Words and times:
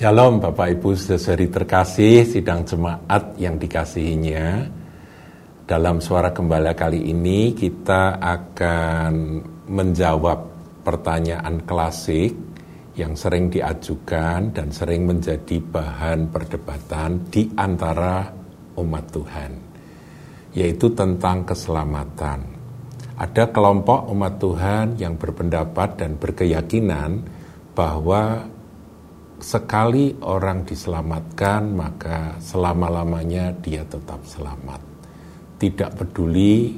Shalom 0.00 0.40
Bapak 0.40 0.80
Ibu 0.80 0.96
saudari 0.96 1.52
terkasih 1.52 2.24
sidang 2.24 2.64
jemaat 2.64 3.36
yang 3.36 3.60
dikasihinya 3.60 4.64
Dalam 5.68 6.00
suara 6.00 6.32
gembala 6.32 6.72
kali 6.72 7.12
ini 7.12 7.52
kita 7.52 8.16
akan 8.16 9.12
menjawab 9.68 10.40
pertanyaan 10.80 11.60
klasik 11.68 12.32
yang 12.96 13.12
sering 13.12 13.52
diajukan 13.52 14.56
dan 14.56 14.72
sering 14.72 15.04
menjadi 15.04 15.60
bahan 15.60 16.32
perdebatan 16.32 17.28
di 17.28 17.52
antara 17.60 18.24
umat 18.80 19.04
Tuhan 19.12 19.52
yaitu 20.56 20.96
tentang 20.96 21.44
keselamatan. 21.44 22.40
Ada 23.20 23.52
kelompok 23.52 24.08
umat 24.16 24.40
Tuhan 24.40 24.96
yang 24.96 25.20
berpendapat 25.20 26.00
dan 26.00 26.16
berkeyakinan 26.16 27.20
bahwa 27.76 28.48
sekali 29.40 30.12
orang 30.20 30.68
diselamatkan, 30.68 31.72
maka 31.72 32.36
selama-lamanya 32.40 33.56
dia 33.60 33.82
tetap 33.88 34.20
selamat. 34.28 34.80
Tidak 35.60 35.90
peduli 35.96 36.76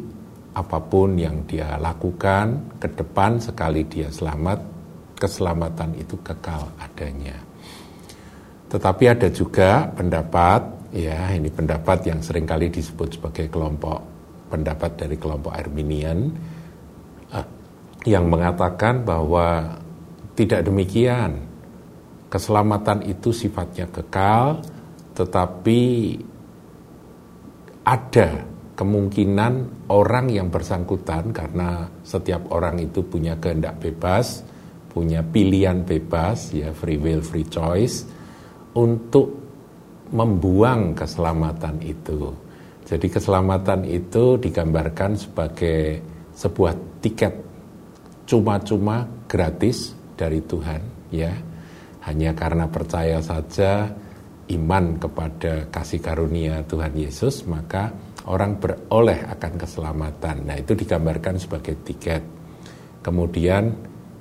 apa 0.55 0.79
pun 0.83 1.19
yang 1.19 1.47
dia 1.47 1.79
lakukan, 1.79 2.79
ke 2.79 2.89
depan 2.95 3.39
sekali 3.43 3.87
dia 3.87 4.11
selamat, 4.11 4.59
keselamatan 5.19 5.95
itu 5.99 6.19
kekal 6.23 6.71
adanya. 6.79 7.39
Tetapi 8.71 9.05
ada 9.07 9.29
juga 9.29 9.87
pendapat, 9.93 10.91
ya 10.97 11.31
ini 11.37 11.53
pendapat 11.53 12.09
yang 12.09 12.25
sering 12.25 12.49
kali 12.49 12.73
disebut 12.73 13.21
sebagai 13.21 13.53
kelompok 13.53 14.01
pendapat 14.49 14.97
dari 14.97 15.17
kelompok 15.17 15.53
Arminian, 15.53 16.33
eh, 17.33 17.47
yang 18.09 18.29
mengatakan 18.29 19.05
bahwa 19.05 19.79
tidak 20.33 20.65
demikian 20.65 21.52
keselamatan 22.33 23.05
itu 23.05 23.29
sifatnya 23.29 23.93
kekal, 23.93 24.65
tetapi 25.13 25.81
ada 27.85 28.49
kemungkinan 28.73 29.85
orang 29.93 30.33
yang 30.33 30.49
bersangkutan 30.49 31.29
karena 31.37 31.93
setiap 32.01 32.49
orang 32.49 32.81
itu 32.81 33.05
punya 33.05 33.37
kehendak 33.37 33.77
bebas, 33.85 34.41
punya 34.89 35.21
pilihan 35.21 35.85
bebas 35.85 36.57
ya 36.57 36.73
free 36.73 36.97
will 36.97 37.21
free 37.21 37.45
choice 37.45 38.09
untuk 38.81 39.29
membuang 40.09 40.97
keselamatan 40.97 41.85
itu. 41.85 42.33
Jadi 42.89 43.13
keselamatan 43.13 43.85
itu 43.85 44.41
digambarkan 44.41 45.21
sebagai 45.21 46.01
sebuah 46.33 47.05
tiket 47.05 47.35
cuma-cuma 48.25 49.05
gratis 49.29 49.93
dari 50.17 50.41
Tuhan 50.41 50.81
ya 51.13 51.52
hanya 52.03 52.35
karena 52.35 52.67
percaya 52.67 53.23
saja 53.23 53.91
iman 54.51 54.99
kepada 54.99 55.71
kasih 55.71 56.03
karunia 56.03 56.67
Tuhan 56.67 56.99
Yesus, 56.99 57.47
maka 57.47 57.95
orang 58.27 58.59
beroleh 58.59 59.23
akan 59.31 59.53
keselamatan. 59.59 60.47
Nah, 60.47 60.57
itu 60.59 60.75
digambarkan 60.75 61.39
sebagai 61.39 61.79
tiket. 61.87 62.23
Kemudian 63.03 63.75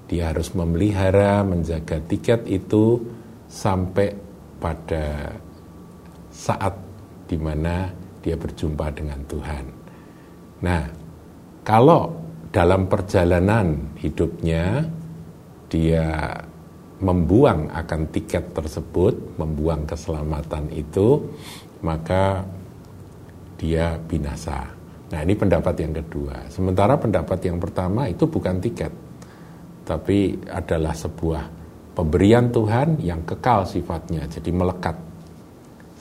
dia 0.05 0.29
harus 0.33 0.53
memelihara, 0.53 1.41
menjaga 1.41 2.01
tiket 2.05 2.45
itu 2.49 3.01
sampai 3.49 4.13
pada 4.61 5.35
saat 6.29 6.77
di 7.25 7.37
mana 7.37 7.89
dia 8.21 8.37
berjumpa 8.37 8.87
dengan 8.93 9.19
Tuhan. 9.25 9.65
Nah, 10.61 10.83
kalau 11.65 12.13
dalam 12.53 12.85
perjalanan 12.85 13.95
hidupnya 13.97 14.85
dia 15.71 16.35
membuang 17.01 17.73
akan 17.73 18.01
tiket 18.13 18.53
tersebut, 18.53 19.35
membuang 19.41 19.89
keselamatan 19.89 20.69
itu, 20.69 21.17
maka 21.81 22.45
dia 23.57 23.97
binasa. 23.97 24.69
Nah, 25.11 25.19
ini 25.25 25.33
pendapat 25.33 25.75
yang 25.81 25.97
kedua. 25.97 26.45
Sementara 26.47 26.95
pendapat 26.95 27.41
yang 27.43 27.57
pertama 27.57 28.05
itu 28.05 28.29
bukan 28.29 28.61
tiket, 28.61 28.93
tapi 29.83 30.37
adalah 30.47 30.93
sebuah 30.93 31.43
pemberian 31.97 32.53
Tuhan 32.53 33.01
yang 33.01 33.25
kekal 33.25 33.65
sifatnya, 33.65 34.29
jadi 34.29 34.49
melekat. 34.53 34.95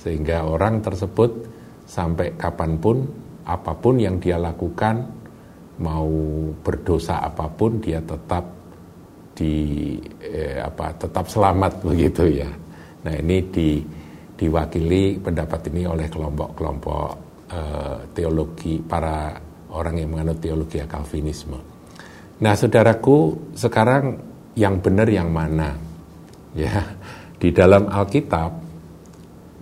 Sehingga 0.04 0.44
orang 0.44 0.84
tersebut 0.84 1.48
sampai 1.88 2.36
kapan 2.36 2.76
pun, 2.76 3.08
apa 3.48 3.72
pun 3.72 3.96
yang 3.96 4.20
dia 4.20 4.36
lakukan, 4.36 5.00
mau 5.80 6.12
berdosa 6.60 7.24
apa 7.24 7.48
pun, 7.48 7.80
dia 7.80 8.04
tetap 8.04 8.59
di 9.40 9.96
eh, 10.20 10.60
apa 10.60 10.92
tetap 11.00 11.24
selamat 11.24 11.80
begitu 11.88 12.28
ya. 12.28 12.50
Nah 13.00 13.14
ini 13.16 13.40
di, 13.48 13.80
diwakili 14.36 15.16
pendapat 15.16 15.72
ini 15.72 15.88
oleh 15.88 16.12
kelompok-kelompok 16.12 17.08
eh, 17.48 17.96
teologi 18.12 18.76
para 18.84 19.32
orang 19.72 19.96
yang 19.96 20.12
menganut 20.12 20.36
teologi 20.44 20.84
Calvinisme. 20.84 21.56
Nah 22.44 22.52
saudaraku 22.52 23.52
sekarang 23.56 24.20
yang 24.60 24.84
benar 24.84 25.08
yang 25.08 25.32
mana 25.32 25.72
ya 26.60 26.84
di 27.40 27.48
dalam 27.48 27.88
Alkitab 27.88 28.50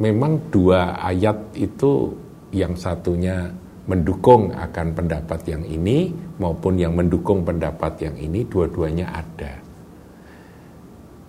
memang 0.03 0.51
dua 0.51 0.99
ayat 0.99 1.55
itu 1.55 2.11
yang 2.51 2.75
satunya 2.75 3.47
mendukung 3.89 4.53
akan 4.53 4.87
pendapat 4.93 5.41
yang 5.49 5.65
ini 5.65 6.13
maupun 6.41 6.77
yang 6.77 6.93
mendukung 6.93 7.45
pendapat 7.45 8.05
yang 8.05 8.17
ini 8.21 8.45
dua-duanya 8.45 9.11
ada 9.11 9.68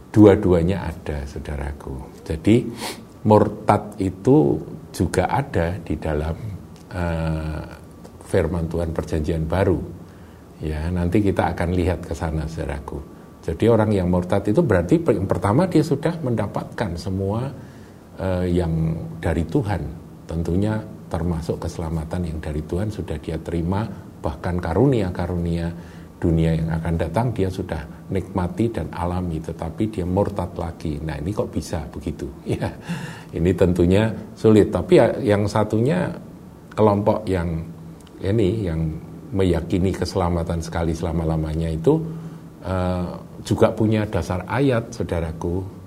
dua-duanya 0.10 0.90
ada 0.90 1.26
saudaraku. 1.26 2.22
Jadi 2.26 2.66
murtad 3.26 3.98
itu 4.02 4.58
juga 4.90 5.30
ada 5.30 5.78
di 5.82 5.96
dalam 5.98 6.36
uh, 6.94 7.64
firman 8.26 8.66
Tuhan 8.70 8.90
perjanjian 8.94 9.46
baru. 9.46 9.80
Ya 10.60 10.92
nanti 10.92 11.24
kita 11.24 11.56
akan 11.56 11.70
lihat 11.72 12.04
ke 12.04 12.14
sana 12.18 12.50
saudaraku. 12.50 13.00
Jadi 13.40 13.66
orang 13.72 13.90
yang 13.96 14.12
murtad 14.12 14.44
itu 14.46 14.60
berarti 14.60 15.00
yang 15.16 15.26
pertama 15.30 15.66
dia 15.66 15.82
sudah 15.82 16.14
mendapatkan 16.20 17.00
semua 17.00 17.48
uh, 18.20 18.46
yang 18.46 18.98
dari 19.24 19.48
Tuhan. 19.48 19.82
Tentunya 20.28 20.78
termasuk 21.10 21.66
keselamatan 21.66 22.30
yang 22.30 22.38
dari 22.38 22.62
Tuhan 22.62 22.94
sudah 22.94 23.18
dia 23.18 23.42
terima 23.42 23.90
bahkan 24.20 24.62
karunia-karunia 24.62 25.74
dunia 26.20 26.52
yang 26.52 26.70
akan 26.76 26.94
datang 27.00 27.32
dia 27.32 27.48
sudah 27.48 27.80
nikmati 28.12 28.68
dan 28.68 28.92
alami 28.92 29.40
tetapi 29.40 29.88
dia 29.88 30.04
murtad 30.04 30.52
lagi. 30.60 31.00
Nah 31.00 31.16
ini 31.16 31.32
kok 31.32 31.50
bisa 31.50 31.88
begitu? 31.88 32.28
Ya 32.60 32.70
ini 33.32 33.56
tentunya 33.56 34.12
sulit. 34.36 34.68
Tapi 34.70 35.00
ya, 35.00 35.08
yang 35.24 35.48
satunya 35.48 36.12
kelompok 36.76 37.24
yang 37.24 37.64
ini 38.20 38.68
yang 38.68 38.84
meyakini 39.32 39.96
keselamatan 39.96 40.60
sekali 40.60 40.92
selama-lamanya 40.92 41.70
itu 41.72 42.02
uh, 42.66 43.16
juga 43.48 43.72
punya 43.72 44.04
dasar 44.06 44.44
ayat 44.46 44.92
saudaraku. 44.92 45.80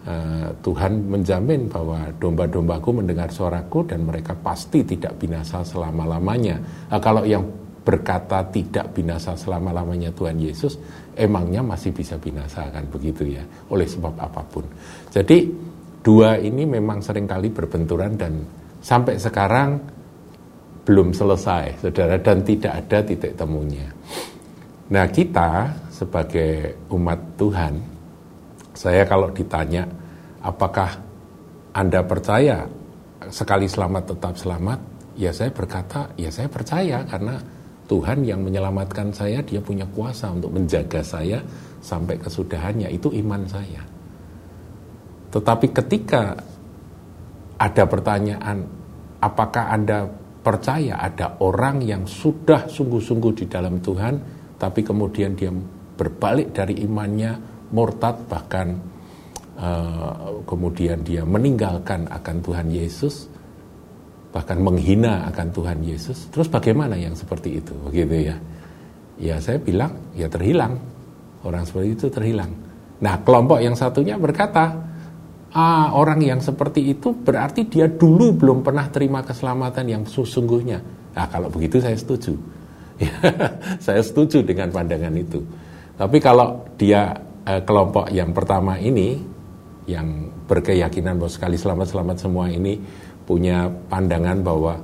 Uh, 0.00 0.48
Tuhan 0.64 1.12
menjamin 1.12 1.68
bahwa 1.68 2.08
domba-dombaku 2.16 3.04
mendengar 3.04 3.28
suaraku 3.28 3.84
dan 3.84 4.08
mereka 4.08 4.32
pasti 4.32 4.80
tidak 4.80 5.12
binasa 5.20 5.60
selama-lamanya. 5.60 6.56
Nah, 6.88 6.96
kalau 6.96 7.20
yang 7.28 7.44
berkata 7.80 8.44
tidak 8.52 8.92
binasa 8.92 9.32
selama-lamanya 9.34 10.12
Tuhan 10.12 10.36
Yesus, 10.36 10.76
emangnya 11.16 11.64
masih 11.64 11.96
bisa 11.96 12.20
binasa 12.20 12.68
kan 12.68 12.84
begitu 12.86 13.24
ya, 13.24 13.44
oleh 13.72 13.88
sebab 13.88 14.14
apa 14.20 14.42
pun. 14.44 14.64
Jadi 15.08 15.48
dua 16.04 16.36
ini 16.36 16.68
memang 16.68 17.00
sering 17.00 17.24
kali 17.24 17.48
berbenturan 17.48 18.16
dan 18.20 18.40
sampai 18.80 19.16
sekarang 19.16 19.80
belum 20.84 21.12
selesai, 21.12 21.80
saudara, 21.80 22.16
dan 22.20 22.40
tidak 22.44 22.72
ada 22.84 22.98
titik 23.04 23.36
temunya. 23.36 23.88
Nah 24.90 25.06
kita 25.08 25.70
sebagai 25.92 26.82
umat 26.90 27.20
Tuhan, 27.36 27.74
saya 28.72 29.04
kalau 29.04 29.28
ditanya 29.30 29.84
apakah 30.40 30.90
Anda 31.76 32.00
percaya 32.02 32.64
sekali 33.28 33.68
selamat 33.68 34.16
tetap 34.16 34.34
selamat, 34.40 34.78
ya 35.20 35.30
saya 35.30 35.52
berkata, 35.52 36.10
ya 36.16 36.32
saya 36.32 36.48
percaya 36.48 37.04
karena 37.04 37.59
Tuhan 37.90 38.22
yang 38.22 38.46
menyelamatkan 38.46 39.10
saya, 39.10 39.42
dia 39.42 39.58
punya 39.58 39.82
kuasa 39.90 40.30
untuk 40.30 40.54
menjaga 40.54 41.02
saya 41.02 41.42
sampai 41.82 42.22
kesudahannya. 42.22 42.86
Itu 42.86 43.10
iman 43.10 43.42
saya. 43.50 43.82
Tetapi 45.34 45.66
ketika 45.74 46.38
ada 47.58 47.84
pertanyaan, 47.90 48.62
apakah 49.18 49.74
Anda 49.74 50.06
percaya 50.40 51.02
ada 51.02 51.34
orang 51.42 51.82
yang 51.82 52.06
sudah 52.06 52.70
sungguh-sungguh 52.70 53.32
di 53.42 53.46
dalam 53.50 53.82
Tuhan, 53.82 54.14
tapi 54.54 54.86
kemudian 54.86 55.34
dia 55.34 55.50
berbalik 55.98 56.54
dari 56.54 56.82
imannya, 56.86 57.32
murtad, 57.74 58.26
bahkan 58.30 58.78
uh, 59.58 60.42
kemudian 60.46 61.02
dia 61.02 61.26
meninggalkan 61.26 62.06
akan 62.06 62.36
Tuhan 62.38 62.68
Yesus, 62.70 63.29
bahkan 64.30 64.62
menghina 64.62 65.26
akan 65.30 65.46
Tuhan 65.50 65.78
Yesus. 65.82 66.30
Terus 66.30 66.46
bagaimana 66.46 66.94
yang 66.94 67.14
seperti 67.18 67.58
itu? 67.58 67.74
Begitu 67.86 68.30
ya. 68.30 68.36
Ya 69.20 69.36
saya 69.42 69.58
bilang 69.58 70.14
ya 70.14 70.30
terhilang. 70.30 70.78
Orang 71.42 71.66
seperti 71.66 71.88
itu 71.98 72.06
terhilang. 72.08 72.52
Nah 73.00 73.20
kelompok 73.20 73.58
yang 73.58 73.74
satunya 73.74 74.16
berkata 74.16 74.90
ah, 75.54 75.90
orang 75.94 76.22
yang 76.22 76.40
seperti 76.40 76.94
itu 76.94 77.14
berarti 77.14 77.66
dia 77.66 77.90
dulu 77.90 78.34
belum 78.36 78.62
pernah 78.62 78.86
terima 78.88 79.20
keselamatan 79.26 79.84
yang 79.86 80.02
sesungguhnya. 80.06 80.78
Nah, 81.10 81.26
kalau 81.26 81.50
begitu 81.50 81.82
saya 81.82 81.98
setuju. 81.98 82.38
saya 83.84 84.02
setuju 84.04 84.44
dengan 84.44 84.70
pandangan 84.70 85.14
itu. 85.16 85.42
Tapi 85.96 86.16
kalau 86.22 86.64
dia 86.78 87.12
eh, 87.44 87.62
kelompok 87.64 88.08
yang 88.14 88.30
pertama 88.30 88.78
ini 88.78 89.18
yang 89.88 90.30
berkeyakinan 90.46 91.18
bahwa 91.18 91.32
sekali 91.32 91.56
selamat-selamat 91.58 92.16
semua 92.20 92.46
ini 92.46 92.78
punya 93.30 93.70
pandangan 93.86 94.42
bahwa 94.42 94.74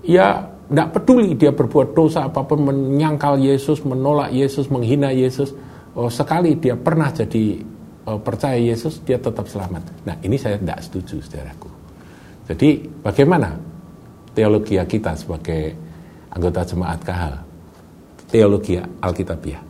ya 0.00 0.40
tidak 0.72 0.88
peduli 0.96 1.36
dia 1.36 1.52
berbuat 1.52 1.92
dosa 1.92 2.24
apa 2.32 2.40
pun 2.40 2.64
menyangkal 2.64 3.36
Yesus, 3.36 3.84
menolak 3.84 4.32
Yesus, 4.32 4.72
menghina 4.72 5.12
Yesus. 5.12 5.52
Oh, 5.92 6.08
sekali 6.08 6.56
dia 6.56 6.72
pernah 6.72 7.12
jadi 7.12 7.60
oh, 8.08 8.16
percaya 8.16 8.56
Yesus, 8.56 9.04
dia 9.04 9.20
tetap 9.20 9.44
selamat. 9.44 10.08
Nah 10.08 10.16
ini 10.24 10.40
saya 10.40 10.56
tidak 10.56 10.80
setuju, 10.80 11.20
saudaraku. 11.20 11.68
Jadi 12.48 12.80
bagaimana 13.04 13.52
teologi 14.32 14.80
kita 14.80 15.12
sebagai 15.12 15.76
anggota 16.32 16.64
jemaat 16.64 17.00
kahal? 17.04 17.34
Teologi 18.32 18.80
Alkitabiah. 18.80 19.62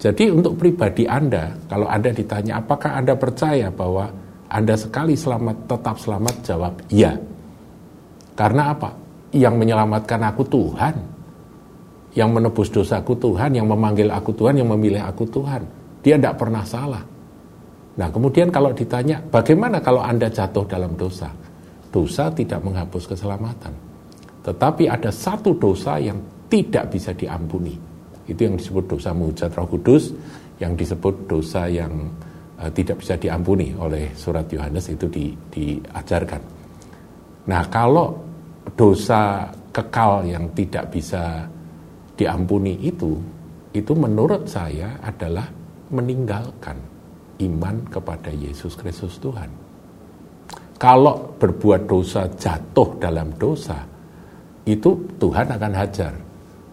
Jadi 0.00 0.32
untuk 0.32 0.56
pribadi 0.60 1.08
Anda, 1.08 1.56
kalau 1.68 1.88
Anda 1.88 2.12
ditanya 2.12 2.60
apakah 2.60 3.00
Anda 3.00 3.16
percaya 3.16 3.72
bahwa 3.72 4.08
Anda 4.50 4.74
sekali 4.74 5.14
selamat 5.14 5.70
tetap 5.70 5.96
selamat, 5.96 6.34
jawab 6.42 6.74
iya. 6.90 7.14
Karena 8.34 8.74
apa? 8.74 8.90
Yang 9.30 9.54
menyelamatkan 9.54 10.20
aku 10.26 10.42
Tuhan. 10.50 10.94
Yang 12.10 12.30
menebus 12.34 12.68
dosaku 12.74 13.14
Tuhan, 13.14 13.54
yang 13.54 13.70
memanggil 13.70 14.10
aku 14.10 14.34
Tuhan, 14.34 14.58
yang 14.58 14.66
memilih 14.74 15.06
aku 15.06 15.22
Tuhan. 15.30 15.62
Dia 16.02 16.18
tidak 16.18 16.42
pernah 16.42 16.66
salah. 16.66 17.04
Nah 17.94 18.08
kemudian 18.10 18.50
kalau 18.50 18.74
ditanya 18.74 19.22
bagaimana 19.22 19.78
kalau 19.78 20.02
Anda 20.02 20.26
jatuh 20.26 20.66
dalam 20.66 20.98
dosa? 20.98 21.30
Dosa 21.90 22.34
tidak 22.34 22.58
menghapus 22.66 23.14
keselamatan. 23.14 23.74
Tetapi 24.42 24.90
ada 24.90 25.14
satu 25.14 25.54
dosa 25.54 26.02
yang 26.02 26.18
tidak 26.50 26.90
bisa 26.90 27.14
diampuni 27.14 27.90
itu 28.30 28.46
yang 28.46 28.54
disebut 28.54 28.86
dosa 28.86 29.10
mujizat 29.10 29.50
Roh 29.58 29.66
Kudus, 29.66 30.14
yang 30.62 30.78
disebut 30.78 31.26
dosa 31.26 31.66
yang 31.66 31.90
uh, 32.60 32.70
tidak 32.70 33.00
bisa 33.00 33.16
diampuni 33.16 33.72
oleh 33.74 34.12
surat 34.12 34.46
Yohanes 34.52 34.92
itu 34.92 35.08
di, 35.08 35.32
diajarkan. 35.32 36.42
Nah, 37.48 37.62
kalau 37.72 38.14
dosa 38.76 39.48
kekal 39.72 40.28
yang 40.28 40.52
tidak 40.52 40.92
bisa 40.92 41.48
diampuni 42.14 42.76
itu, 42.84 43.16
itu 43.72 43.92
menurut 43.96 44.44
saya 44.46 45.00
adalah 45.00 45.48
meninggalkan 45.90 46.76
iman 47.40 47.76
kepada 47.88 48.30
Yesus 48.30 48.76
Kristus 48.76 49.16
Tuhan. 49.16 49.48
Kalau 50.80 51.36
berbuat 51.36 51.88
dosa 51.88 52.28
jatuh 52.28 52.96
dalam 53.00 53.32
dosa, 53.36 53.84
itu 54.64 54.96
Tuhan 55.20 55.48
akan 55.48 55.72
hajar 55.76 56.14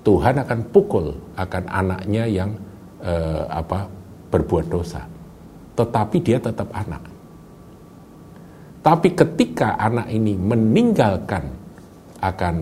Tuhan 0.07 0.39
akan 0.39 0.59
pukul 0.71 1.11
akan 1.35 1.63
anaknya 1.67 2.23
yang 2.31 2.55
eh, 3.03 3.43
apa 3.51 3.91
berbuat 4.31 4.71
dosa. 4.71 5.03
Tetapi 5.77 6.17
dia 6.25 6.41
tetap 6.41 6.73
anak. 6.73 7.05
Tapi 8.81 9.13
ketika 9.13 9.77
anak 9.77 10.09
ini 10.09 10.33
meninggalkan 10.33 11.43
akan 12.23 12.55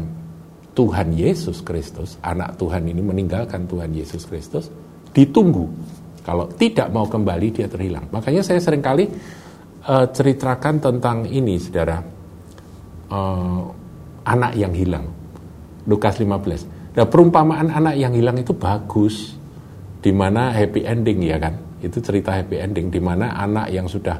Tuhan 0.76 1.16
Yesus 1.16 1.64
Kristus, 1.64 2.20
anak 2.20 2.60
Tuhan 2.60 2.84
ini 2.92 3.00
meninggalkan 3.00 3.64
Tuhan 3.64 3.96
Yesus 3.96 4.28
Kristus, 4.28 4.68
ditunggu. 5.16 5.72
Kalau 6.26 6.52
tidak 6.52 6.92
mau 6.92 7.08
kembali 7.08 7.48
dia 7.56 7.72
terhilang. 7.72 8.12
Makanya 8.12 8.44
saya 8.44 8.60
sering 8.60 8.84
kali 8.84 9.08
uh, 9.88 10.06
ceritakan 10.12 10.82
tentang 10.82 11.24
ini, 11.30 11.56
saudara, 11.62 12.02
uh, 13.14 13.62
anak 14.26 14.58
yang 14.58 14.74
hilang. 14.74 15.06
Lukas 15.86 16.18
15. 16.18 16.98
Nah 16.98 17.06
perumpamaan 17.06 17.70
anak 17.70 17.96
yang 17.96 18.12
hilang 18.18 18.42
itu 18.42 18.52
bagus, 18.52 19.38
di 20.02 20.10
mana 20.10 20.52
happy 20.52 20.84
ending 20.84 21.22
ya 21.24 21.38
kan? 21.38 21.56
Itu 21.86 22.02
cerita 22.02 22.34
happy 22.34 22.58
ending, 22.58 22.90
di 22.90 22.98
mana 22.98 23.38
anak 23.38 23.70
yang 23.70 23.86
sudah 23.86 24.18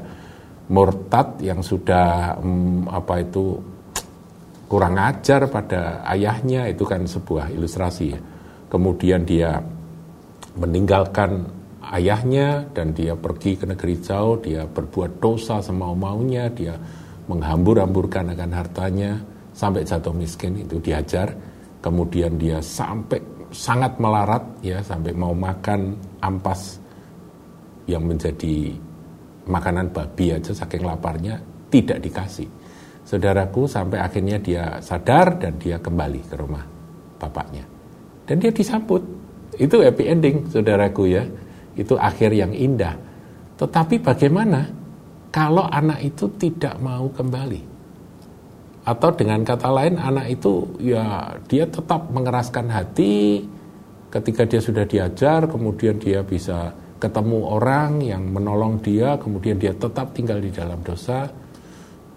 murtad, 0.70 1.42
yang 1.42 1.60
sudah 1.60 2.38
hmm, 2.38 2.86
apa 2.90 3.14
itu 3.22 3.58
kurang 4.66 4.98
ajar 4.98 5.46
pada 5.46 6.02
ayahnya 6.10 6.70
itu 6.70 6.86
kan 6.86 7.02
sebuah 7.06 7.50
ilustrasi 7.50 8.04
ya. 8.10 8.20
Kemudian 8.66 9.22
dia 9.26 9.58
meninggalkan 10.58 11.46
ayahnya 11.94 12.66
dan 12.70 12.94
dia 12.94 13.14
pergi 13.14 13.58
ke 13.58 13.66
negeri 13.66 13.94
jauh, 14.02 14.38
dia 14.42 14.66
berbuat 14.66 15.22
dosa 15.22 15.62
semau-maunya, 15.62 16.50
dia 16.50 16.74
menghambur-hamburkan 17.26 18.34
akan 18.34 18.50
hartanya 18.54 19.18
sampai 19.56 19.82
jatuh 19.82 20.12
miskin 20.12 20.60
itu 20.60 20.76
diajar 20.78 21.32
kemudian 21.80 22.36
dia 22.36 22.60
sampai 22.60 23.18
sangat 23.50 23.96
melarat 23.96 24.42
ya 24.60 24.84
sampai 24.84 25.16
mau 25.16 25.32
makan 25.32 25.96
ampas 26.20 26.76
yang 27.86 28.02
menjadi 28.04 28.74
makanan 29.46 29.94
babi 29.94 30.34
aja 30.34 30.52
saking 30.52 30.82
laparnya 30.82 31.38
tidak 31.70 32.02
dikasih. 32.02 32.50
Saudaraku 33.06 33.70
sampai 33.70 34.02
akhirnya 34.02 34.42
dia 34.42 34.82
sadar 34.82 35.38
dan 35.38 35.54
dia 35.62 35.78
kembali 35.78 36.20
ke 36.26 36.34
rumah 36.34 36.66
bapaknya. 37.22 37.62
Dan 38.26 38.42
dia 38.42 38.50
disambut. 38.50 38.98
Itu 39.54 39.78
happy 39.78 40.04
ending 40.10 40.36
saudaraku 40.50 41.06
ya. 41.06 41.22
Itu 41.78 41.94
akhir 41.94 42.34
yang 42.34 42.50
indah. 42.50 42.98
Tetapi 43.56 44.02
bagaimana 44.02 44.66
kalau 45.30 45.64
anak 45.70 46.02
itu 46.02 46.26
tidak 46.34 46.82
mau 46.82 47.06
kembali? 47.06 47.78
Atau 48.86 49.14
dengan 49.14 49.46
kata 49.46 49.70
lain 49.70 49.98
anak 49.98 50.26
itu 50.30 50.66
ya 50.82 51.38
dia 51.46 51.66
tetap 51.66 52.10
mengeraskan 52.10 52.66
hati 52.70 53.46
ketika 54.10 54.46
dia 54.46 54.58
sudah 54.62 54.82
diajar, 54.86 55.46
kemudian 55.46 55.98
dia 55.98 56.22
bisa 56.26 56.74
ketemu 56.96 57.38
orang 57.44 58.00
yang 58.00 58.22
menolong 58.24 58.80
dia, 58.80 59.20
kemudian 59.20 59.60
dia 59.60 59.76
tetap 59.76 60.16
tinggal 60.16 60.40
di 60.40 60.48
dalam 60.48 60.80
dosa, 60.80 61.28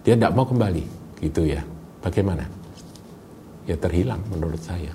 dia 0.00 0.14
tidak 0.16 0.32
mau 0.32 0.48
kembali, 0.48 0.84
gitu 1.20 1.44
ya. 1.44 1.60
Bagaimana? 2.00 2.44
Ya 3.68 3.76
terhilang 3.76 4.24
menurut 4.32 4.60
saya. 4.60 4.92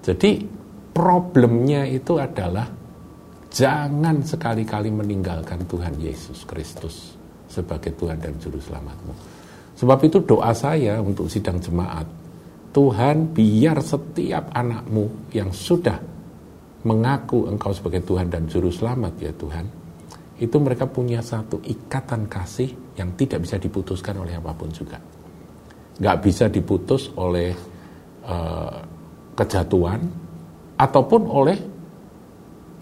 Jadi 0.00 0.44
problemnya 0.92 1.84
itu 1.84 2.16
adalah 2.16 2.64
jangan 3.52 4.24
sekali-kali 4.24 4.88
meninggalkan 4.88 5.62
Tuhan 5.68 6.00
Yesus 6.00 6.48
Kristus 6.48 7.14
sebagai 7.46 7.92
Tuhan 7.94 8.18
dan 8.18 8.34
Juru 8.40 8.58
Selamatmu. 8.58 9.14
Sebab 9.74 9.98
itu 10.06 10.22
doa 10.22 10.50
saya 10.56 10.98
untuk 11.02 11.28
sidang 11.28 11.60
jemaat, 11.60 12.06
Tuhan 12.74 13.30
biar 13.30 13.78
setiap 13.78 14.50
anakmu 14.50 15.30
yang 15.30 15.54
sudah 15.54 16.13
mengaku 16.84 17.48
engkau 17.48 17.72
sebagai 17.72 18.04
Tuhan 18.04 18.28
dan 18.28 18.44
Juru 18.44 18.68
Selamat 18.68 19.16
ya 19.16 19.32
Tuhan, 19.32 19.66
itu 20.40 20.56
mereka 20.60 20.84
punya 20.84 21.24
satu 21.24 21.60
ikatan 21.64 22.28
kasih 22.28 22.96
yang 23.00 23.16
tidak 23.16 23.42
bisa 23.42 23.56
diputuskan 23.56 24.20
oleh 24.20 24.36
apa 24.36 24.52
pun 24.52 24.68
juga. 24.68 25.00
Gak 25.94 26.18
bisa 26.20 26.50
diputus 26.52 27.08
oleh 27.16 27.54
uh, 28.26 28.78
kejatuhan, 29.32 30.00
ataupun 30.74 31.22
oleh 31.30 31.58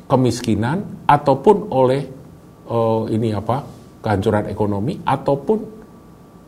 kemiskinan, 0.08 1.04
ataupun 1.06 1.56
oleh 1.70 2.02
uh, 2.68 3.04
ini 3.06 3.36
apa 3.36 3.62
kehancuran 4.02 4.48
ekonomi, 4.48 4.98
ataupun 5.04 5.58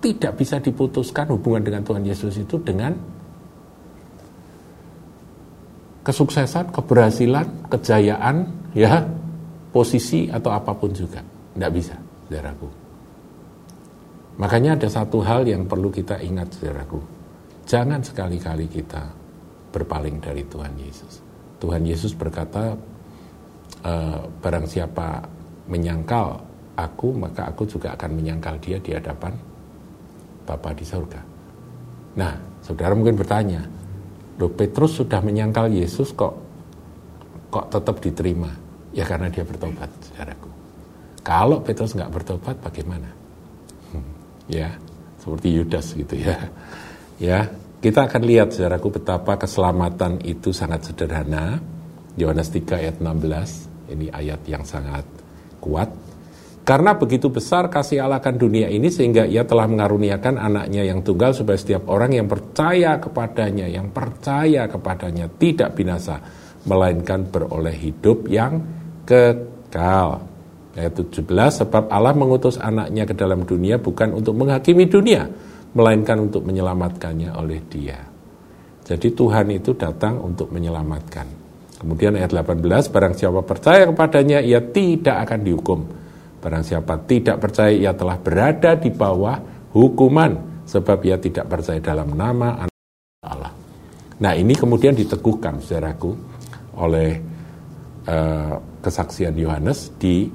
tidak 0.01 0.37
bisa 0.37 0.61
diputuskan 0.61 1.33
hubungan 1.33 1.65
dengan 1.65 1.81
Tuhan 1.85 2.05
Yesus 2.05 2.37
itu 2.37 2.61
dengan 2.61 3.14
kesuksesan, 6.05 6.69
keberhasilan, 6.71 7.73
kejayaan, 7.73 8.45
ya, 8.77 9.01
posisi 9.73 10.29
atau 10.29 10.53
apa 10.53 10.77
pun 10.77 10.93
juga. 10.93 11.25
Tidak 11.25 11.73
bisa, 11.73 11.97
saudaraku. 12.29 12.69
Makanya 14.39 14.77
ada 14.77 14.89
satu 14.93 15.25
hal 15.25 15.49
yang 15.49 15.65
perlu 15.65 15.89
kita 15.89 16.21
ingat, 16.21 16.53
saudaraku. 16.61 17.01
Jangan 17.65 18.05
sekali-kali 18.05 18.69
kita 18.69 19.09
berpaling 19.73 20.21
dari 20.21 20.45
Tuhan 20.45 20.77
Yesus. 20.77 21.25
Tuhan 21.59 21.83
Yesus 21.89 22.13
berkata, 22.13 22.77
e, 23.81 23.93
barang 24.45 24.67
siapa 24.69 25.25
menyangkal 25.73 26.37
aku, 26.77 27.17
maka 27.17 27.49
aku 27.49 27.65
juga 27.65 27.97
akan 27.97 28.11
menyangkal 28.13 28.61
dia 28.61 28.77
di 28.77 28.93
hadapan 28.93 29.33
Bapa 30.45 30.77
di 30.77 30.85
surga. 30.85 31.21
Nah, 32.21 32.37
saudara 32.61 32.93
mungkin 32.93 33.17
bertanya, 33.17 33.65
Loh 34.39 34.51
Petrus 34.51 34.99
sudah 34.99 35.23
menyangkal 35.23 35.71
Yesus 35.71 36.11
kok 36.11 36.35
kok 37.55 37.71
tetap 37.71 38.03
diterima? 38.03 38.51
Ya 38.95 39.07
karena 39.07 39.31
dia 39.31 39.47
bertobat, 39.47 39.91
saudaraku. 40.11 40.51
Kalau 41.23 41.63
Petrus 41.63 41.95
nggak 41.95 42.11
bertobat, 42.11 42.57
bagaimana? 42.63 43.11
Hmm, 43.95 44.11
ya, 44.51 44.75
seperti 45.19 45.49
Yudas 45.55 45.87
gitu 45.95 46.15
ya. 46.19 46.37
Ya, 47.15 47.47
kita 47.79 48.11
akan 48.11 48.23
lihat 48.27 48.51
saudaraku 48.51 48.99
betapa 48.99 49.39
keselamatan 49.39 50.19
itu 50.27 50.51
sangat 50.51 50.91
sederhana. 50.91 51.63
Yohanes 52.19 52.51
3 52.51 52.83
ayat 52.83 52.97
16, 52.99 53.95
ini 53.95 54.11
ayat 54.11 54.43
yang 54.51 54.67
sangat 54.67 55.07
kuat. 55.63 55.91
Karena 56.65 56.97
begitu 56.97 57.29
besar 57.29 57.69
kasih 57.69 58.01
Allah 58.01 58.25
akan 58.25 58.41
dunia 58.41 58.73
ini 58.73 58.89
sehingga 58.89 59.29
ia 59.29 59.45
telah 59.45 59.69
mengaruniakan 59.69 60.41
anaknya 60.41 60.81
yang 60.89 61.05
tunggal 61.05 61.37
supaya 61.37 61.61
setiap 61.61 61.93
orang 61.93 62.17
yang 62.17 62.25
percaya 62.25 62.97
kepadanya, 62.97 63.69
yang 63.69 63.93
percaya 63.93 64.65
kepadanya 64.65 65.29
tidak 65.37 65.77
binasa, 65.77 66.25
melainkan 66.65 67.29
beroleh 67.29 67.77
hidup 67.77 68.25
yang 68.33 68.65
kekal. 69.05 70.25
Ayat 70.73 70.97
17, 70.97 71.21
sebab 71.53 71.93
Allah 71.93 72.17
mengutus 72.17 72.57
anaknya 72.57 73.05
ke 73.05 73.13
dalam 73.13 73.45
dunia 73.45 73.77
bukan 73.77 74.17
untuk 74.17 74.33
menghakimi 74.33 74.89
dunia, 74.89 75.29
melainkan 75.77 76.17
untuk 76.17 76.49
menyelamatkannya 76.49 77.29
oleh 77.37 77.61
dia. 77.69 78.01
Jadi 78.89 79.13
Tuhan 79.13 79.53
itu 79.53 79.77
datang 79.77 80.17
untuk 80.25 80.49
menyelamatkan. 80.49 81.29
Kemudian 81.85 82.17
ayat 82.17 82.33
18, 82.33 82.89
barang 82.89 83.15
siapa 83.21 83.45
percaya 83.45 83.85
kepadanya, 83.85 84.41
ia 84.41 84.65
tidak 84.65 85.29
akan 85.29 85.41
dihukum 85.45 85.81
Barang 86.45 86.61
siapa 86.61 87.01
tidak 87.09 87.41
percaya 87.41 87.73
ia 87.73 87.97
telah 87.97 88.21
berada 88.21 88.77
di 88.77 88.93
bawah 88.93 89.41
hukuman 89.73 90.61
sebab 90.69 91.01
ia 91.09 91.17
tidak 91.17 91.49
percaya 91.49 91.81
dalam 91.81 92.13
nama 92.13 92.69
anak 92.69 92.77
Allah. 93.25 93.49
Nah 94.21 94.37
ini 94.37 94.53
kemudian 94.53 94.93
diteguhkan 94.93 95.65
saudaraku 95.65 96.13
oleh 96.77 97.17
uh, 98.05 98.61
kesaksian 98.85 99.33
Yohanes 99.41 99.97
di 99.97 100.29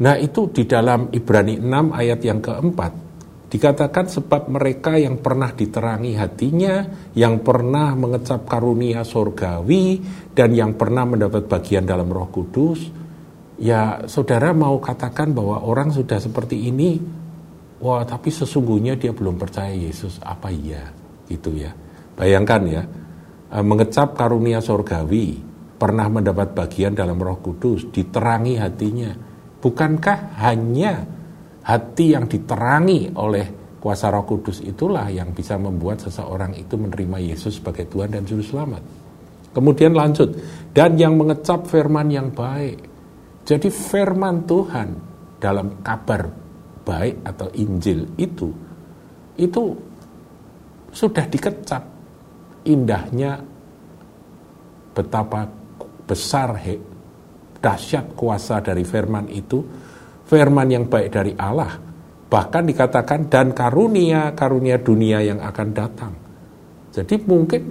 Nah 0.00 0.16
itu 0.16 0.48
di 0.50 0.64
dalam 0.64 1.12
Ibrani 1.12 1.60
6 1.60 2.00
ayat 2.00 2.20
yang 2.24 2.40
keempat 2.40 3.09
Dikatakan 3.50 4.06
sebab 4.06 4.46
mereka 4.46 4.94
yang 4.94 5.18
pernah 5.18 5.50
diterangi 5.50 6.14
hatinya, 6.14 6.86
yang 7.18 7.42
pernah 7.42 7.98
mengecap 7.98 8.46
karunia 8.46 9.02
sorgawi, 9.02 9.98
dan 10.30 10.54
yang 10.54 10.78
pernah 10.78 11.02
mendapat 11.02 11.50
bagian 11.50 11.82
dalam 11.82 12.06
roh 12.14 12.30
kudus, 12.30 12.94
ya 13.58 14.06
saudara 14.06 14.54
mau 14.54 14.78
katakan 14.78 15.34
bahwa 15.34 15.66
orang 15.66 15.90
sudah 15.90 16.22
seperti 16.22 16.70
ini, 16.70 17.02
wah 17.82 18.06
tapi 18.06 18.30
sesungguhnya 18.30 18.94
dia 18.94 19.10
belum 19.10 19.34
percaya 19.34 19.74
Yesus, 19.74 20.22
apa 20.22 20.54
iya? 20.54 20.86
Gitu 21.26 21.50
ya. 21.58 21.74
Bayangkan 22.14 22.62
ya, 22.70 22.82
e, 23.50 23.58
mengecap 23.66 24.14
karunia 24.14 24.62
sorgawi, 24.62 25.42
pernah 25.74 26.06
mendapat 26.06 26.54
bagian 26.54 26.94
dalam 26.94 27.18
roh 27.18 27.42
kudus, 27.42 27.90
diterangi 27.90 28.62
hatinya. 28.62 29.10
Bukankah 29.58 30.38
hanya 30.38 31.18
hati 31.70 32.18
yang 32.18 32.26
diterangi 32.26 33.14
oleh 33.14 33.78
kuasa 33.78 34.10
Roh 34.10 34.26
Kudus 34.26 34.58
itulah 34.66 35.06
yang 35.06 35.30
bisa 35.30 35.54
membuat 35.54 36.02
seseorang 36.02 36.58
itu 36.58 36.74
menerima 36.74 37.30
Yesus 37.30 37.62
sebagai 37.62 37.86
Tuhan 37.86 38.10
dan 38.10 38.26
Juru 38.26 38.42
Selamat. 38.42 38.82
Kemudian 39.50 39.94
lanjut, 39.94 40.30
dan 40.74 40.94
yang 40.98 41.18
mengecap 41.18 41.66
firman 41.66 42.06
yang 42.10 42.30
baik. 42.30 42.86
Jadi 43.42 43.66
firman 43.66 44.46
Tuhan 44.46 44.88
dalam 45.42 45.82
kabar 45.82 46.28
baik 46.86 47.26
atau 47.26 47.48
Injil 47.58 48.06
itu, 48.14 48.50
itu 49.38 49.64
sudah 50.90 51.24
dikecap 51.26 51.82
indahnya 52.66 53.42
betapa 54.94 55.48
besar 56.06 56.58
dahsyat 57.58 58.14
kuasa 58.14 58.58
dari 58.62 58.82
firman 58.82 59.26
itu 59.30 59.62
firman 60.30 60.70
yang 60.70 60.86
baik 60.86 61.10
dari 61.10 61.34
Allah. 61.34 61.74
Bahkan 62.30 62.62
dikatakan 62.62 63.26
dan 63.26 63.50
karunia, 63.50 64.30
karunia 64.38 64.78
dunia 64.78 65.18
yang 65.18 65.42
akan 65.42 65.68
datang. 65.74 66.14
Jadi 66.94 67.18
mungkin 67.26 67.62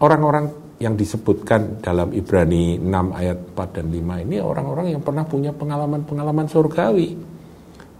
orang-orang 0.00 0.48
yang 0.80 0.96
disebutkan 0.96 1.84
dalam 1.84 2.16
Ibrani 2.16 2.80
6 2.80 2.88
ayat 3.12 3.38
4 3.52 3.76
dan 3.76 3.86
5 3.92 4.24
ini 4.24 4.36
orang-orang 4.40 4.96
yang 4.96 5.04
pernah 5.04 5.28
punya 5.28 5.52
pengalaman-pengalaman 5.52 6.48
surgawi. 6.48 7.36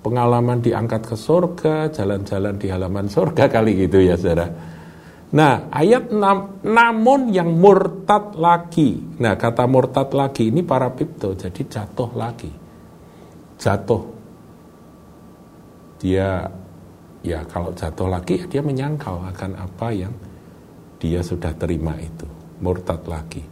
Pengalaman 0.01 0.63
diangkat 0.63 1.03
ke 1.13 1.17
surga, 1.19 1.93
jalan-jalan 1.93 2.57
di 2.57 2.73
halaman 2.73 3.13
surga 3.13 3.45
kali 3.61 3.85
gitu 3.85 4.01
ya 4.01 4.17
saudara. 4.17 4.49
Nah 5.37 5.69
ayat 5.69 6.09
6, 6.09 6.65
namun 6.65 7.29
yang 7.29 7.53
murtad 7.53 8.33
lagi. 8.41 8.97
Nah 9.21 9.37
kata 9.37 9.69
murtad 9.69 10.09
lagi 10.17 10.49
ini 10.49 10.65
para 10.65 10.89
pipto, 10.89 11.37
jadi 11.37 11.61
jatuh 11.61 12.17
lagi 12.17 12.66
jatuh. 13.57 14.03
Dia 16.01 16.45
ya 17.25 17.43
kalau 17.49 17.73
jatuh 17.73 18.07
lagi 18.07 18.45
dia 18.47 18.63
menyangkal 18.63 19.27
akan 19.33 19.51
apa 19.59 19.89
yang 19.91 20.15
dia 21.01 21.21
sudah 21.25 21.53
terima 21.57 21.97
itu 21.99 22.29
murtad 22.61 23.05
lagi. 23.09 23.43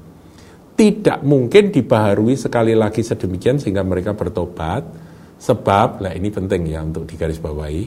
Tidak 0.74 1.22
mungkin 1.22 1.70
dibaharui 1.70 2.34
sekali 2.34 2.74
lagi 2.74 3.06
sedemikian 3.06 3.62
sehingga 3.62 3.86
mereka 3.86 4.12
bertobat 4.12 4.82
sebab 5.38 6.02
lah 6.02 6.12
ini 6.14 6.34
penting 6.34 6.66
ya 6.66 6.82
untuk 6.82 7.06
digarisbawahi 7.06 7.84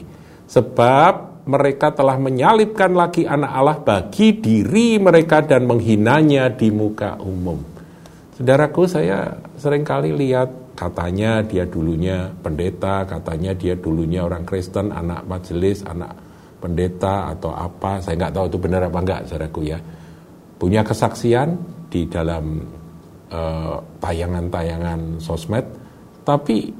sebab 0.48 1.44
mereka 1.48 1.92
telah 1.96 2.20
menyalibkan 2.20 2.92
lagi 2.92 3.24
anak 3.24 3.52
Allah 3.52 3.78
bagi 3.80 4.36
diri 4.36 5.00
mereka 5.00 5.40
dan 5.40 5.64
menghinanya 5.64 6.52
di 6.52 6.68
muka 6.68 7.16
umum. 7.20 7.60
Saudaraku 8.36 8.84
saya 8.84 9.40
sering 9.56 9.80
kali 9.80 10.12
lihat 10.12 10.67
katanya 10.78 11.42
dia 11.42 11.66
dulunya 11.66 12.30
pendeta, 12.38 13.02
katanya 13.02 13.50
dia 13.50 13.74
dulunya 13.74 14.22
orang 14.22 14.46
Kristen, 14.46 14.94
anak 14.94 15.26
majelis, 15.26 15.82
anak 15.82 16.14
pendeta 16.62 17.34
atau 17.34 17.50
apa, 17.50 17.98
saya 17.98 18.14
nggak 18.14 18.34
tahu 18.38 18.44
itu 18.46 18.58
benar 18.62 18.86
apa 18.86 18.98
enggak, 19.02 19.20
saudaraku 19.26 19.66
ya. 19.66 19.78
Punya 20.54 20.86
kesaksian 20.86 21.58
di 21.90 22.06
dalam 22.06 22.62
eh, 23.26 23.76
tayangan-tayangan 23.98 25.18
sosmed, 25.18 25.66
tapi 26.22 26.70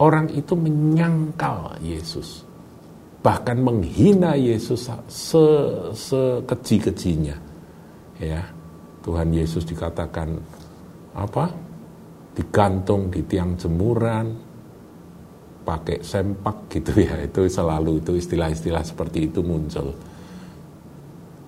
orang 0.00 0.32
itu 0.32 0.56
menyangkal 0.56 1.76
Yesus, 1.84 2.48
bahkan 3.20 3.60
menghina 3.60 4.40
Yesus 4.40 4.88
se 5.12 5.44
sekeji-kejinya, 5.92 7.36
ya. 8.24 8.40
Tuhan 9.04 9.36
Yesus 9.36 9.68
dikatakan 9.68 10.32
apa? 11.12 11.63
Digantung 12.34 13.08
di 13.08 13.22
tiang 13.22 13.54
jemuran, 13.54 14.26
pakai 15.64 16.02
sempak 16.04 16.68
gitu 16.68 16.92
ya, 17.00 17.16
itu 17.26 17.46
selalu 17.46 18.02
itu 18.02 18.12
istilah-istilah 18.18 18.84
seperti 18.84 19.30
itu 19.30 19.40
muncul. 19.40 19.94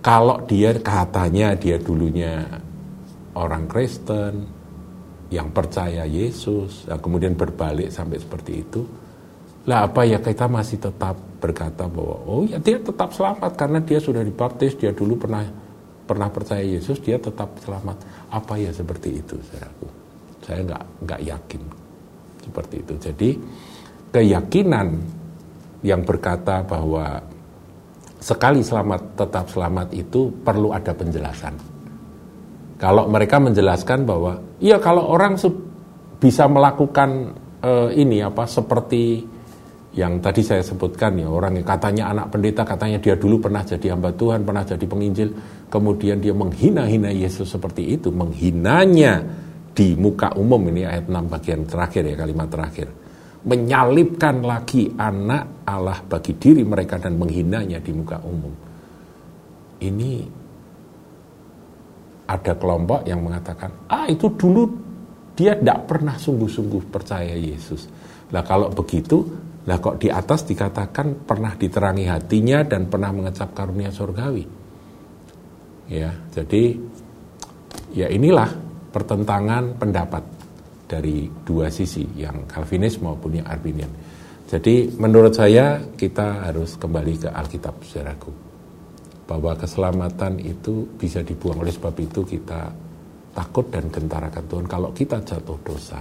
kalau 0.00 0.38
dia 0.46 0.70
katanya 0.78 1.58
dia 1.58 1.82
dulunya 1.82 2.46
orang 3.34 3.66
Kristen 3.66 4.46
yang 5.34 5.50
percaya 5.50 6.06
Yesus, 6.06 6.86
nah 6.86 7.02
kemudian 7.02 7.34
berbalik 7.34 7.90
sampai 7.90 8.22
seperti 8.22 8.62
itu, 8.62 8.86
lah 9.66 9.90
apa 9.90 10.06
ya 10.06 10.22
kita 10.22 10.46
masih 10.46 10.78
tetap 10.78 11.18
berkata 11.42 11.90
bahwa 11.90 12.22
oh 12.22 12.46
ya 12.46 12.62
dia 12.62 12.78
tetap 12.78 13.10
selamat 13.10 13.58
karena 13.58 13.82
dia 13.82 13.98
sudah 13.98 14.22
dibaptis, 14.22 14.78
dia 14.78 14.94
dulu 14.94 15.18
pernah 15.18 15.42
pernah 16.06 16.30
percaya 16.30 16.62
Yesus, 16.62 17.02
dia 17.02 17.18
tetap 17.18 17.58
selamat. 17.58 17.98
Apa 18.30 18.62
ya 18.62 18.70
seperti 18.70 19.18
itu, 19.18 19.34
saudaraku? 19.42 20.05
Saya 20.46 20.62
nggak 20.62 20.82
nggak 21.02 21.20
yakin 21.26 21.62
seperti 22.46 22.74
itu. 22.86 22.94
Jadi 23.02 23.30
keyakinan 24.14 24.86
yang 25.82 26.06
berkata 26.06 26.62
bahwa 26.62 27.18
sekali 28.22 28.62
selamat 28.62 29.18
tetap 29.18 29.50
selamat 29.50 29.90
itu 29.90 30.30
perlu 30.46 30.70
ada 30.70 30.94
penjelasan. 30.94 31.54
Kalau 32.78 33.10
mereka 33.10 33.42
menjelaskan 33.42 34.06
bahwa 34.06 34.38
iya 34.62 34.78
kalau 34.78 35.10
orang 35.10 35.34
bisa 36.22 36.46
melakukan 36.46 37.34
uh, 37.66 37.90
ini 37.90 38.22
apa 38.22 38.46
seperti 38.46 39.24
yang 39.96 40.20
tadi 40.20 40.44
saya 40.44 40.60
sebutkan 40.60 41.16
ya 41.16 41.24
orang 41.24 41.56
yang 41.56 41.64
katanya 41.64 42.12
anak 42.12 42.28
pendeta 42.28 42.68
katanya 42.68 43.00
dia 43.00 43.16
dulu 43.16 43.40
pernah 43.40 43.64
jadi 43.64 43.96
hamba 43.96 44.12
Tuhan 44.12 44.44
pernah 44.44 44.60
jadi 44.60 44.84
penginjil 44.84 45.28
kemudian 45.72 46.20
dia 46.20 46.36
menghina-hina 46.36 47.08
Yesus 47.16 47.48
seperti 47.48 47.96
itu 47.96 48.12
menghinanya 48.12 49.24
di 49.76 49.92
muka 49.92 50.32
umum 50.40 50.72
ini 50.72 50.88
ayat 50.88 51.04
6 51.04 51.28
bagian 51.28 51.68
terakhir 51.68 52.02
ya 52.08 52.16
kalimat 52.16 52.48
terakhir. 52.48 52.88
Menyalibkan 53.44 54.40
lagi 54.40 54.88
anak 54.96 55.68
Allah 55.68 56.00
bagi 56.00 56.32
diri 56.40 56.64
mereka 56.64 56.96
dan 56.96 57.20
menghinanya 57.20 57.78
di 57.84 57.92
muka 57.92 58.16
umum. 58.24 58.50
Ini 59.76 60.12
ada 62.26 62.52
kelompok 62.56 63.04
yang 63.04 63.20
mengatakan 63.20 63.86
ah 63.92 64.08
itu 64.08 64.32
dulu 64.32 64.64
dia 65.36 65.52
tidak 65.52 65.84
pernah 65.84 66.16
sungguh-sungguh 66.16 66.88
percaya 66.88 67.36
Yesus. 67.36 67.86
Lah 68.32 68.42
kalau 68.42 68.72
begitu 68.72 69.20
lah 69.68 69.76
kok 69.82 70.00
di 70.00 70.08
atas 70.08 70.48
dikatakan 70.48 71.28
pernah 71.28 71.52
diterangi 71.52 72.08
hatinya 72.08 72.64
dan 72.64 72.88
pernah 72.88 73.12
mengecap 73.12 73.52
karunia 73.52 73.92
surgawi. 73.92 74.46
Ya, 75.86 76.10
jadi 76.34 76.74
ya 77.94 78.10
inilah 78.10 78.65
pertentangan 78.96 79.76
pendapat 79.76 80.24
dari 80.88 81.28
dua 81.44 81.68
sisi, 81.68 82.08
yang 82.16 82.48
Calvinis 82.48 82.96
maupun 83.04 83.36
yang 83.36 83.44
Arminian. 83.44 83.92
Jadi 84.48 84.96
menurut 84.96 85.36
saya 85.36 85.84
kita 85.84 86.48
harus 86.48 86.80
kembali 86.80 87.20
ke 87.20 87.28
Alkitab 87.28 87.84
saudaraku. 87.84 88.32
Bahwa 89.26 89.52
keselamatan 89.58 90.40
itu 90.40 90.88
bisa 90.96 91.20
dibuang 91.20 91.60
oleh 91.60 91.74
sebab 91.74 91.92
itu 92.00 92.24
kita 92.24 92.70
takut 93.36 93.68
dan 93.68 93.92
gentar 93.92 94.22
akan 94.32 94.44
Tuhan 94.48 94.66
kalau 94.70 94.94
kita 94.96 95.20
jatuh 95.20 95.58
dosa. 95.60 96.00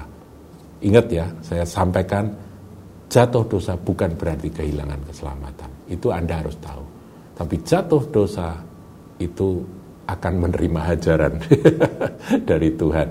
Ingat 0.86 1.06
ya, 1.10 1.26
saya 1.44 1.66
sampaikan 1.68 2.30
Jatuh 3.06 3.46
dosa 3.46 3.78
bukan 3.78 4.18
berarti 4.18 4.50
kehilangan 4.50 4.98
keselamatan. 5.06 5.70
Itu 5.86 6.10
Anda 6.10 6.42
harus 6.42 6.58
tahu. 6.58 6.84
Tapi 7.38 7.56
jatuh 7.62 8.04
dosa 8.10 8.58
itu 9.22 9.62
akan 10.06 10.34
menerima 10.48 10.80
hajaran 10.94 11.34
dari 12.50 12.70
Tuhan. 12.78 13.10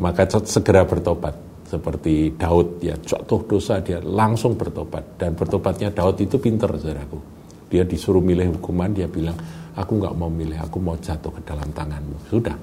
Maka 0.00 0.28
segera 0.44 0.84
bertobat. 0.84 1.44
Seperti 1.66 2.30
Daud, 2.38 2.78
ya 2.78 2.94
jatuh 2.94 3.42
dosa 3.42 3.82
dia 3.82 3.98
langsung 3.98 4.54
bertobat. 4.54 5.18
Dan 5.18 5.34
bertobatnya 5.34 5.90
Daud 5.90 6.22
itu 6.22 6.38
pinter, 6.38 6.70
saudaraku. 6.78 7.18
Dia 7.66 7.82
disuruh 7.82 8.22
milih 8.22 8.54
hukuman, 8.54 8.94
dia 8.94 9.10
bilang, 9.10 9.34
aku 9.74 9.98
nggak 9.98 10.14
mau 10.14 10.30
milih, 10.30 10.62
aku 10.62 10.78
mau 10.78 10.94
jatuh 10.94 11.34
ke 11.34 11.42
dalam 11.42 11.66
tanganmu. 11.74 12.30
Sudah. 12.30 12.54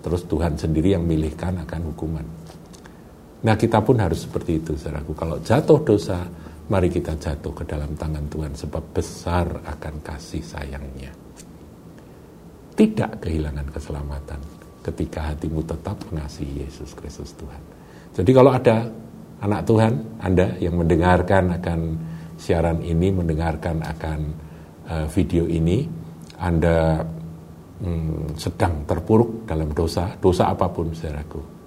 Terus 0.00 0.28
Tuhan 0.28 0.60
sendiri 0.60 0.92
yang 0.92 1.04
milihkan 1.08 1.56
akan 1.64 1.80
hukuman. 1.92 2.26
Nah 3.40 3.56
kita 3.56 3.80
pun 3.80 3.96
harus 3.96 4.28
seperti 4.28 4.60
itu 4.60 4.76
saudaraku. 4.76 5.16
Kalau 5.16 5.40
jatuh 5.40 5.80
dosa, 5.80 6.20
mari 6.68 6.92
kita 6.92 7.16
jatuh 7.16 7.52
ke 7.56 7.64
dalam 7.64 7.96
tangan 7.96 8.28
Tuhan 8.28 8.52
sebab 8.52 8.84
besar 8.92 9.48
akan 9.64 9.94
kasih 10.04 10.44
sayangnya. 10.44 11.12
Tidak 12.80 13.20
kehilangan 13.20 13.68
keselamatan 13.76 14.40
ketika 14.80 15.28
hatimu 15.28 15.60
tetap 15.68 16.00
mengasihi 16.08 16.64
Yesus 16.64 16.96
Kristus 16.96 17.36
Tuhan. 17.36 17.60
Jadi 18.16 18.30
kalau 18.32 18.56
ada 18.56 18.88
anak 19.44 19.68
Tuhan, 19.68 20.00
Anda 20.16 20.56
yang 20.56 20.80
mendengarkan 20.80 21.60
akan 21.60 21.80
siaran 22.40 22.80
ini, 22.80 23.12
mendengarkan 23.12 23.84
akan 23.84 24.18
uh, 24.88 25.06
video 25.12 25.44
ini, 25.44 25.84
Anda 26.40 27.04
hmm, 27.84 28.40
sedang 28.40 28.88
terpuruk 28.88 29.44
dalam 29.44 29.76
dosa, 29.76 30.16
dosa 30.16 30.48
apa 30.48 30.72
pun 30.72 30.96
saudaraku 30.96 31.60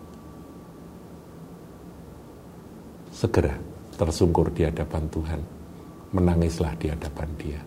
segera 3.13 3.53
tersungkur 3.93 4.49
di 4.49 4.65
hadapan 4.65 5.03
Tuhan. 5.13 5.41
Menangislah 6.09 6.73
di 6.81 6.89
hadapan 6.89 7.29
dia. 7.37 7.61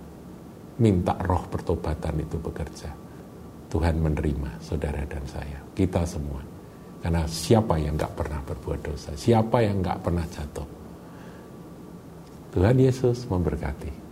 Minta 0.83 1.15
roh 1.23 1.47
pertobatan 1.47 2.19
itu 2.19 2.43
bekerja. 2.43 3.06
Tuhan 3.67 3.99
menerima 3.99 4.63
saudara 4.63 5.03
dan 5.07 5.25
saya, 5.27 5.59
kita 5.75 6.07
semua. 6.07 6.41
Karena 7.03 7.23
siapa 7.27 7.79
yang 7.79 7.95
gak 7.99 8.15
pernah 8.19 8.41
berbuat 8.43 8.81
dosa, 8.83 9.11
siapa 9.15 9.63
yang 9.63 9.83
gak 9.83 10.03
pernah 10.03 10.27
jatuh. 10.27 10.69
Tuhan 12.57 12.77
Yesus 12.81 13.29
memberkati. 13.29 14.06